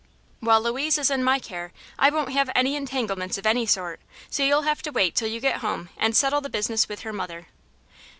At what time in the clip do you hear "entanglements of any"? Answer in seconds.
2.75-3.67